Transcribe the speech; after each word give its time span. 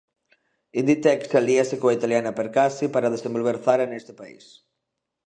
Inditex 0.81 1.19
alíase 1.39 1.75
coa 1.81 1.95
italiana 1.99 2.35
Percassi 2.39 2.85
para 2.93 3.13
desenvolver 3.15 3.57
Zara 3.65 3.85
neste 3.91 4.13
país 4.19 4.45